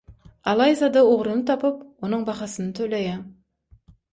[0.53, 3.25] Alaýsa-da ugruny tapyp, onuň bahasyny töleýär.